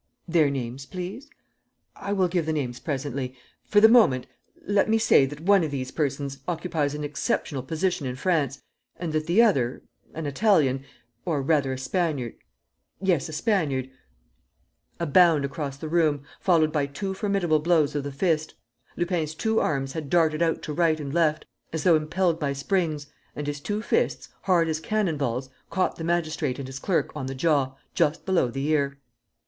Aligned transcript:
"Their 0.27 0.49
names, 0.49 0.87
please." 0.87 1.29
"I 1.95 2.11
will 2.11 2.27
give 2.27 2.47
the 2.47 2.53
names 2.53 2.79
presently. 2.79 3.35
For 3.67 3.79
the 3.79 3.87
moment, 3.87 4.25
let 4.65 4.89
me 4.89 4.97
say 4.97 5.27
that 5.27 5.41
one 5.41 5.63
of 5.63 5.69
these 5.69 5.91
persons 5.91 6.39
occupies 6.47 6.95
an 6.95 7.03
exceptional 7.03 7.61
position 7.61 8.07
in 8.07 8.15
France, 8.15 8.63
and 8.95 9.13
that 9.13 9.27
the 9.27 9.43
other, 9.43 9.83
an 10.15 10.25
Italian, 10.25 10.83
or 11.23 11.43
rather 11.43 11.71
a 11.71 11.77
Spaniard... 11.77 12.33
yes, 12.99 13.29
a 13.29 13.31
Spaniard..." 13.31 13.91
A 14.99 15.05
bound 15.05 15.45
across 15.45 15.77
the 15.77 15.87
room, 15.87 16.23
followed 16.39 16.71
by 16.71 16.87
two 16.87 17.13
formidable 17.13 17.59
blows 17.59 17.93
of 17.93 18.03
the 18.03 18.11
fist.... 18.11 18.55
Lupin's 18.97 19.35
two 19.35 19.59
arms 19.59 19.93
had 19.93 20.09
darted 20.09 20.41
out 20.41 20.63
to 20.63 20.73
right 20.73 20.99
and 20.99 21.13
left, 21.13 21.45
as 21.71 21.83
though 21.83 21.95
impelled 21.95 22.39
by 22.39 22.53
springs 22.53 23.05
and 23.35 23.45
his 23.45 23.59
two 23.61 23.83
fists, 23.83 24.29
hard 24.41 24.67
as 24.67 24.79
cannon 24.79 25.17
balls, 25.17 25.51
caught 25.69 25.97
the 25.97 26.03
magistrate 26.03 26.57
and 26.57 26.67
his 26.67 26.79
clerk 26.79 27.11
on 27.15 27.27
the 27.27 27.35
jaw, 27.35 27.75
just 27.93 28.25
below 28.25 28.47
the 28.49 28.65
ear. 28.65 28.97